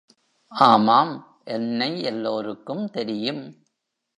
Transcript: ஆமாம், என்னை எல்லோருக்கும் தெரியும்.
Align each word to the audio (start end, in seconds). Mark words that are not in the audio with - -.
ஆமாம், 0.51 1.11
என்னை 1.49 2.01
எல்லோருக்கும் 2.01 2.89
தெரியும். 2.89 3.43